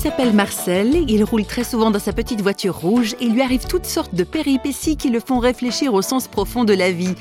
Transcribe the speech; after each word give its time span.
s'appelle 0.00 0.32
Marcel, 0.32 1.04
il 1.08 1.22
roule 1.24 1.44
très 1.44 1.62
souvent 1.62 1.90
dans 1.90 1.98
sa 1.98 2.14
petite 2.14 2.40
voiture 2.40 2.74
rouge 2.74 3.14
et 3.20 3.26
il 3.26 3.34
lui 3.34 3.42
arrive 3.42 3.66
toutes 3.66 3.84
sortes 3.84 4.14
de 4.14 4.24
péripéties 4.24 4.96
qui 4.96 5.10
le 5.10 5.20
font 5.20 5.38
réfléchir 5.38 5.92
au 5.92 6.00
sens 6.00 6.26
profond 6.26 6.64
de 6.64 6.72
la 6.72 6.90
vie. 6.90 7.14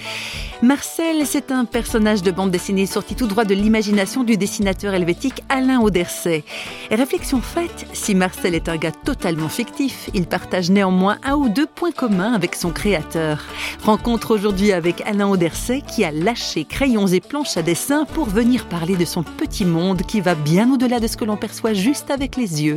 Marcel, 0.61 1.25
c'est 1.25 1.51
un 1.51 1.65
personnage 1.65 2.21
de 2.21 2.31
bande 2.31 2.51
dessinée 2.51 2.85
sorti 2.85 3.15
tout 3.15 3.27
droit 3.27 3.43
de 3.43 3.53
l'imagination 3.53 4.23
du 4.23 4.37
dessinateur 4.37 4.93
helvétique 4.93 5.43
Alain 5.49 5.81
Auderset. 5.81 6.45
réflexion 6.89 7.41
faite, 7.41 7.85
si 7.91 8.15
Marcel 8.15 8.55
est 8.55 8.69
un 8.69 8.77
gars 8.77 8.91
totalement 8.91 9.49
fictif, 9.49 10.09
il 10.13 10.25
partage 10.25 10.69
néanmoins 10.69 11.17
un 11.23 11.35
ou 11.35 11.49
deux 11.49 11.67
points 11.67 11.91
communs 11.91 12.33
avec 12.33 12.55
son 12.55 12.71
créateur. 12.71 13.43
Rencontre 13.83 14.33
aujourd'hui 14.33 14.71
avec 14.71 15.01
Alain 15.01 15.27
Auderset 15.27 15.81
qui 15.81 16.05
a 16.05 16.11
lâché 16.11 16.63
crayons 16.63 17.07
et 17.07 17.19
planches 17.19 17.57
à 17.57 17.61
dessin 17.61 18.05
pour 18.05 18.25
venir 18.25 18.67
parler 18.67 18.95
de 18.95 19.05
son 19.05 19.23
petit 19.23 19.65
monde 19.65 20.03
qui 20.03 20.21
va 20.21 20.35
bien 20.35 20.73
au-delà 20.73 21.01
de 21.01 21.07
ce 21.07 21.17
que 21.17 21.25
l'on 21.25 21.37
perçoit 21.37 21.73
juste 21.73 22.09
avec 22.09 22.37
les 22.37 22.63
yeux. 22.63 22.68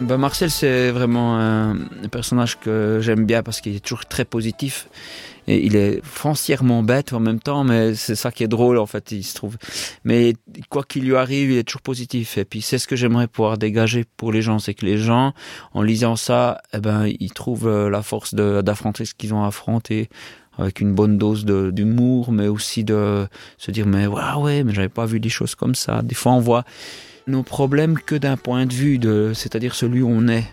Ben 0.00 0.16
Marcel, 0.16 0.50
c'est 0.50 0.90
vraiment 0.90 1.38
un 1.38 1.76
personnage 2.10 2.58
que 2.58 2.98
j'aime 3.00 3.24
bien 3.24 3.42
parce 3.42 3.60
qu'il 3.60 3.76
est 3.76 3.84
toujours 3.84 4.06
très 4.06 4.24
positif. 4.24 4.88
Et 5.48 5.64
il 5.66 5.74
est 5.74 6.00
foncièrement 6.04 6.82
bête 6.82 7.12
en 7.12 7.20
même 7.20 7.40
temps, 7.40 7.64
mais 7.64 7.94
c'est 7.94 8.14
ça 8.14 8.30
qui 8.30 8.44
est 8.44 8.48
drôle 8.48 8.78
en 8.78 8.86
fait, 8.86 9.10
il 9.10 9.24
se 9.24 9.34
trouve. 9.34 9.56
Mais 10.04 10.34
quoi 10.68 10.84
qu'il 10.84 11.04
lui 11.04 11.16
arrive, 11.16 11.50
il 11.50 11.58
est 11.58 11.64
toujours 11.64 11.82
positif. 11.82 12.38
Et 12.38 12.44
puis 12.44 12.62
c'est 12.62 12.78
ce 12.78 12.86
que 12.86 12.94
j'aimerais 12.94 13.26
pouvoir 13.26 13.58
dégager 13.58 14.04
pour 14.16 14.32
les 14.32 14.40
gens, 14.40 14.60
c'est 14.60 14.74
que 14.74 14.86
les 14.86 14.98
gens, 14.98 15.34
en 15.74 15.82
lisant 15.82 16.14
ça, 16.14 16.60
eh 16.72 16.78
ben 16.78 17.06
ils 17.06 17.32
trouvent 17.32 17.66
euh, 17.66 17.90
la 17.90 18.02
force 18.02 18.34
d'affronter 18.34 19.04
ce 19.04 19.14
qu'ils 19.14 19.34
ont 19.34 19.42
affronté 19.42 20.08
avec 20.58 20.80
une 20.80 20.94
bonne 20.94 21.18
dose 21.18 21.44
d'humour, 21.44 22.30
mais 22.30 22.46
aussi 22.46 22.84
de 22.84 23.26
se 23.58 23.70
dire 23.70 23.86
mais 23.86 24.06
ouais 24.06 24.22
ouais, 24.38 24.64
mais 24.64 24.72
j'avais 24.72 24.88
pas 24.88 25.06
vu 25.06 25.18
des 25.18 25.28
choses 25.28 25.56
comme 25.56 25.74
ça. 25.74 26.02
Des 26.02 26.14
fois 26.14 26.32
on 26.32 26.40
voit 26.40 26.64
nos 27.26 27.42
problèmes 27.42 27.98
que 27.98 28.14
d'un 28.14 28.36
point 28.36 28.66
de 28.66 28.72
vue, 28.72 29.00
c'est-à-dire 29.34 29.74
celui 29.74 30.02
où 30.02 30.08
on 30.08 30.28
est. 30.28 30.44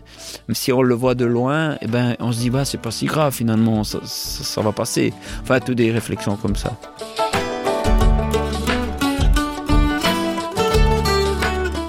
Mais 0.48 0.56
si 0.56 0.72
on 0.72 0.81
le 0.81 0.95
voit 0.95 1.16
de 1.16 1.25
loin, 1.25 1.78
eh 1.81 1.88
ben, 1.88 2.16
on 2.20 2.31
se 2.31 2.39
dit, 2.39 2.50
bah, 2.50 2.66
c'est 2.66 2.81
pas 2.81 2.92
si 2.92 3.06
grave 3.06 3.34
finalement, 3.34 3.84
ça, 3.84 4.62
va 4.62 4.72
passer. 4.72 5.14
Enfin, 5.42 5.59
toutes 5.59 5.75
des 5.75 5.92
réflexions 5.92 6.36
comme 6.36 6.56
ça. 6.56 6.78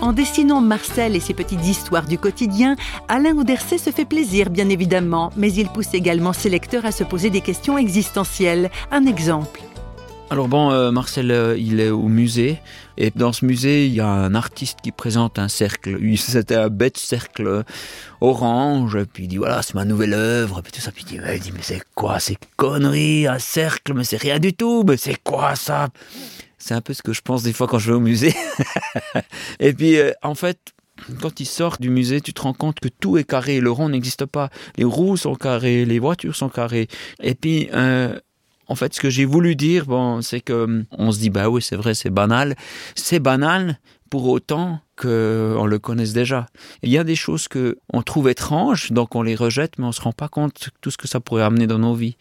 En 0.02 0.12
dessinant 0.12 0.60
Marcel 0.60 1.14
et 1.14 1.20
ses 1.20 1.34
petites 1.34 1.64
histoires 1.64 2.06
du 2.06 2.18
quotidien, 2.18 2.74
Alain 3.06 3.36
Auderset 3.36 3.78
se 3.78 3.90
fait 3.90 4.04
plaisir, 4.04 4.50
bien 4.50 4.68
évidemment, 4.68 5.30
mais 5.36 5.52
il 5.52 5.68
pousse 5.68 5.94
également 5.94 6.32
ses 6.32 6.48
lecteurs 6.48 6.84
à 6.84 6.90
se 6.90 7.04
poser 7.04 7.30
des 7.30 7.42
questions 7.42 7.78
existentielles. 7.78 8.70
Un 8.90 9.06
exemple. 9.06 9.60
Alors 10.32 10.46
bon, 10.46 10.70
euh, 10.70 10.92
Marcel, 10.92 11.32
euh, 11.32 11.58
il 11.58 11.80
est 11.80 11.90
au 11.90 12.06
musée 12.06 12.60
et 12.96 13.10
dans 13.10 13.32
ce 13.32 13.44
musée, 13.44 13.86
il 13.86 13.94
y 13.94 14.00
a 14.00 14.06
un 14.06 14.36
artiste 14.36 14.78
qui 14.80 14.92
présente 14.92 15.40
un 15.40 15.48
cercle. 15.48 15.98
C'était 16.16 16.54
un 16.54 16.68
bête 16.68 16.98
cercle 16.98 17.64
orange. 18.20 18.96
Puis 19.12 19.24
il 19.24 19.26
dit 19.26 19.38
voilà, 19.38 19.60
c'est 19.62 19.74
ma 19.74 19.84
nouvelle 19.84 20.14
œuvre. 20.14 20.62
Puis 20.62 20.70
tout 20.70 20.80
ça. 20.80 20.92
Puis 20.92 21.04
il 21.10 21.40
dit, 21.40 21.50
mais, 21.52 21.62
c'est 21.62 21.82
quoi 21.96 22.20
ces 22.20 22.38
conneries 22.56 23.26
Un 23.26 23.40
cercle, 23.40 23.92
mais 23.92 24.04
c'est 24.04 24.18
rien 24.18 24.38
du 24.38 24.54
tout. 24.54 24.84
Mais 24.86 24.96
c'est 24.96 25.20
quoi 25.20 25.56
ça? 25.56 25.88
C'est 26.58 26.74
un 26.74 26.80
peu 26.80 26.94
ce 26.94 27.02
que 27.02 27.12
je 27.12 27.22
pense 27.22 27.42
des 27.42 27.52
fois 27.52 27.66
quand 27.66 27.80
je 27.80 27.90
vais 27.90 27.96
au 27.96 28.00
musée. 28.00 28.34
et 29.58 29.72
puis 29.72 29.98
euh, 29.98 30.12
en 30.22 30.36
fait, 30.36 30.58
quand 31.20 31.40
il 31.40 31.46
sort 31.46 31.78
du 31.80 31.90
musée, 31.90 32.20
tu 32.20 32.32
te 32.32 32.42
rends 32.42 32.54
compte 32.54 32.78
que 32.78 32.88
tout 32.88 33.18
est 33.18 33.24
carré, 33.24 33.58
le 33.58 33.72
rond 33.72 33.88
n'existe 33.88 34.26
pas. 34.26 34.48
Les 34.76 34.84
roues 34.84 35.16
sont 35.16 35.34
carrées, 35.34 35.84
les 35.84 35.98
voitures 35.98 36.36
sont 36.36 36.50
carrées. 36.50 36.86
Et 37.20 37.34
puis, 37.34 37.68
en 38.70 38.76
fait, 38.76 38.94
ce 38.94 39.00
que 39.00 39.10
j'ai 39.10 39.24
voulu 39.24 39.56
dire, 39.56 39.84
bon, 39.86 40.22
c'est 40.22 40.40
que 40.40 40.52
hum, 40.52 40.84
on 40.92 41.10
se 41.10 41.18
dit, 41.18 41.28
bah 41.28 41.48
oui, 41.48 41.60
c'est 41.60 41.74
vrai, 41.74 41.92
c'est 41.92 42.08
banal. 42.08 42.54
C'est 42.94 43.18
banal 43.18 43.80
pour 44.10 44.28
autant 44.28 44.78
qu'on 44.96 45.66
le 45.66 45.78
connaisse 45.80 46.12
déjà. 46.12 46.46
Il 46.82 46.90
y 46.90 46.96
a 46.96 47.02
des 47.02 47.16
choses 47.16 47.48
que 47.48 47.78
on 47.92 48.02
trouve 48.02 48.28
étranges, 48.28 48.92
donc 48.92 49.16
on 49.16 49.22
les 49.22 49.34
rejette, 49.34 49.78
mais 49.78 49.86
on 49.86 49.92
se 49.92 50.00
rend 50.00 50.12
pas 50.12 50.28
compte 50.28 50.66
de 50.66 50.70
tout 50.80 50.92
ce 50.92 50.98
que 50.98 51.08
ça 51.08 51.18
pourrait 51.18 51.42
amener 51.42 51.66
dans 51.66 51.80
nos 51.80 51.94
vies. 51.94 52.16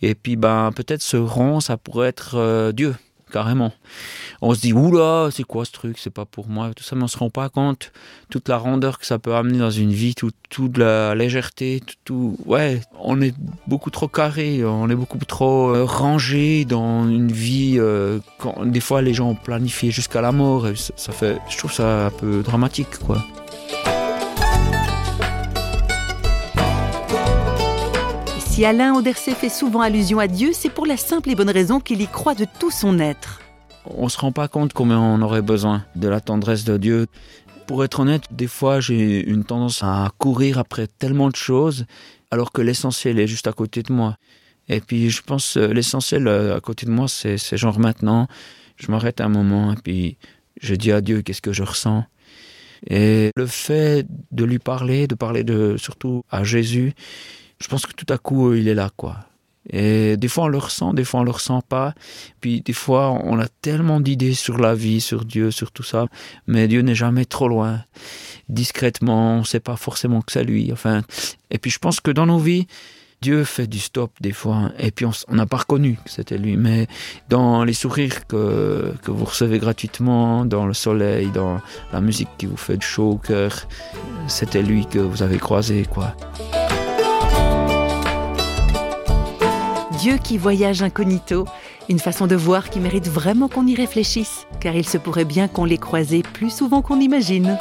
Et 0.00 0.14
puis, 0.14 0.36
ben, 0.36 0.70
peut-être 0.74 1.02
ce 1.02 1.16
rond, 1.16 1.58
ça 1.58 1.76
pourrait 1.76 2.08
être 2.08 2.36
euh, 2.36 2.70
Dieu 2.70 2.94
carrément. 3.30 3.72
On 4.42 4.54
se 4.54 4.60
dit, 4.60 4.72
oula, 4.72 5.28
c'est 5.30 5.44
quoi 5.44 5.64
ce 5.64 5.72
truc, 5.72 5.98
c'est 5.98 6.10
pas 6.10 6.24
pour 6.24 6.48
moi, 6.48 6.70
tout 6.74 6.84
ça, 6.84 6.96
mais 6.96 7.04
on 7.04 7.08
se 7.08 7.18
rend 7.18 7.30
pas 7.30 7.48
compte 7.48 7.92
toute 8.30 8.48
la 8.48 8.58
rondeur 8.58 8.98
que 8.98 9.06
ça 9.06 9.18
peut 9.18 9.34
amener 9.34 9.58
dans 9.58 9.70
une 9.70 9.92
vie, 9.92 10.14
toute 10.14 10.78
la 10.78 11.14
légèreté, 11.14 11.82
tout, 12.04 12.36
ouais, 12.46 12.80
on 12.98 13.20
est 13.20 13.34
beaucoup 13.66 13.90
trop 13.90 14.08
carré, 14.08 14.64
on 14.64 14.88
est 14.88 14.94
beaucoup 14.94 15.18
trop 15.18 15.74
euh, 15.74 15.84
rangé 15.84 16.64
dans 16.64 17.08
une 17.08 17.32
vie, 17.32 17.76
euh, 17.78 18.18
des 18.64 18.80
fois 18.80 19.02
les 19.02 19.14
gens 19.14 19.30
ont 19.30 19.34
planifié 19.34 19.90
jusqu'à 19.90 20.20
la 20.20 20.32
mort, 20.32 20.68
et 20.68 20.74
ça 20.76 21.12
fait, 21.12 21.38
je 21.48 21.58
trouve 21.58 21.72
ça 21.72 22.06
un 22.06 22.10
peu 22.10 22.42
dramatique, 22.42 22.98
quoi. 22.98 23.24
Alain 28.64 28.94
Auderset 28.94 29.34
fait 29.34 29.48
souvent 29.48 29.80
allusion 29.80 30.18
à 30.18 30.26
Dieu, 30.26 30.50
c'est 30.52 30.68
pour 30.68 30.86
la 30.86 30.96
simple 30.96 31.30
et 31.30 31.34
bonne 31.34 31.50
raison 31.50 31.80
qu'il 31.80 32.02
y 32.02 32.06
croit 32.06 32.34
de 32.34 32.46
tout 32.58 32.70
son 32.70 32.98
être. 32.98 33.40
On 33.86 34.04
ne 34.04 34.08
se 34.08 34.18
rend 34.18 34.32
pas 34.32 34.48
compte 34.48 34.72
combien 34.72 34.98
on 34.98 35.22
aurait 35.22 35.42
besoin 35.42 35.84
de 35.96 36.08
la 36.08 36.20
tendresse 36.20 36.64
de 36.64 36.76
Dieu. 36.76 37.06
Pour 37.66 37.84
être 37.84 38.00
honnête, 38.00 38.24
des 38.30 38.46
fois 38.46 38.80
j'ai 38.80 39.26
une 39.26 39.44
tendance 39.44 39.82
à 39.82 40.10
courir 40.18 40.58
après 40.58 40.86
tellement 40.86 41.28
de 41.28 41.36
choses 41.36 41.86
alors 42.30 42.52
que 42.52 42.60
l'essentiel 42.60 43.18
est 43.18 43.26
juste 43.26 43.46
à 43.46 43.52
côté 43.52 43.82
de 43.82 43.92
moi. 43.92 44.16
Et 44.68 44.80
puis 44.80 45.10
je 45.10 45.22
pense 45.22 45.56
euh, 45.56 45.68
l'essentiel 45.68 46.28
euh, 46.28 46.56
à 46.56 46.60
côté 46.60 46.86
de 46.86 46.90
moi, 46.90 47.08
c'est 47.08 47.38
genre 47.56 47.78
maintenant, 47.78 48.28
je 48.76 48.90
m'arrête 48.90 49.20
un 49.20 49.28
moment 49.28 49.72
et 49.72 49.76
puis 49.76 50.18
je 50.60 50.74
dis 50.74 50.92
à 50.92 51.00
Dieu 51.00 51.22
qu'est-ce 51.22 51.42
que 51.42 51.52
je 51.52 51.62
ressens? 51.62 52.04
Et 52.88 53.30
le 53.36 53.46
fait 53.46 54.06
de 54.30 54.44
lui 54.44 54.58
parler, 54.58 55.06
de 55.06 55.14
parler 55.14 55.44
de 55.44 55.76
surtout 55.76 56.24
à 56.30 56.44
Jésus, 56.44 56.94
je 57.60 57.68
pense 57.68 57.86
que 57.86 57.92
tout 57.92 58.10
à 58.12 58.18
coup, 58.18 58.54
il 58.54 58.68
est 58.68 58.74
là, 58.74 58.90
quoi. 58.96 59.16
Et 59.68 60.16
des 60.16 60.28
fois, 60.28 60.44
on 60.44 60.48
le 60.48 60.58
ressent, 60.58 60.94
des 60.94 61.04
fois, 61.04 61.20
on 61.20 61.24
le 61.24 61.30
ressent 61.30 61.60
pas. 61.60 61.94
Puis, 62.40 62.62
des 62.62 62.72
fois, 62.72 63.10
on 63.24 63.38
a 63.38 63.46
tellement 63.46 64.00
d'idées 64.00 64.34
sur 64.34 64.58
la 64.58 64.74
vie, 64.74 65.00
sur 65.00 65.24
Dieu, 65.24 65.50
sur 65.50 65.70
tout 65.70 65.82
ça. 65.82 66.06
Mais 66.46 66.66
Dieu 66.66 66.80
n'est 66.80 66.94
jamais 66.94 67.26
trop 67.26 67.46
loin. 67.46 67.84
Discrètement, 68.48 69.36
on 69.36 69.44
sait 69.44 69.60
pas 69.60 69.76
forcément 69.76 70.22
que 70.22 70.32
c'est 70.32 70.44
lui. 70.44 70.72
Enfin, 70.72 71.02
et 71.50 71.58
puis, 71.58 71.70
je 71.70 71.78
pense 71.78 72.00
que 72.00 72.10
dans 72.10 72.26
nos 72.26 72.38
vies, 72.38 72.66
Dieu 73.20 73.44
fait 73.44 73.66
du 73.66 73.78
stop 73.78 74.10
des 74.22 74.32
fois, 74.32 74.72
et 74.78 74.90
puis 74.90 75.04
on 75.04 75.34
n'a 75.34 75.44
pas 75.44 75.58
reconnu 75.58 75.98
que 76.02 76.10
c'était 76.10 76.38
lui. 76.38 76.56
Mais 76.56 76.86
dans 77.28 77.64
les 77.64 77.74
sourires 77.74 78.26
que, 78.26 78.94
que 79.02 79.10
vous 79.10 79.26
recevez 79.26 79.58
gratuitement, 79.58 80.46
dans 80.46 80.64
le 80.64 80.72
soleil, 80.72 81.30
dans 81.30 81.60
la 81.92 82.00
musique 82.00 82.30
qui 82.38 82.46
vous 82.46 82.56
fait 82.56 82.80
chaud 82.80 83.10
au 83.10 83.18
cœur, 83.18 83.68
c'était 84.26 84.62
lui 84.62 84.86
que 84.86 84.98
vous 84.98 85.22
avez 85.22 85.38
croisé, 85.38 85.84
quoi. 85.84 86.16
Dieu 90.00 90.16
qui 90.16 90.38
voyage 90.38 90.82
incognito, 90.82 91.44
une 91.90 91.98
façon 91.98 92.26
de 92.26 92.34
voir 92.34 92.70
qui 92.70 92.80
mérite 92.80 93.06
vraiment 93.06 93.48
qu'on 93.48 93.66
y 93.66 93.74
réfléchisse, 93.74 94.46
car 94.58 94.74
il 94.74 94.88
se 94.88 94.96
pourrait 94.96 95.26
bien 95.26 95.46
qu'on 95.46 95.66
l'ait 95.66 95.76
croisé 95.76 96.22
plus 96.22 96.48
souvent 96.48 96.80
qu'on 96.80 97.00
imagine. 97.00 97.58